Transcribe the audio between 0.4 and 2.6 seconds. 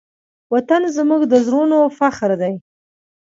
وطن زموږ د زړونو فخر دی.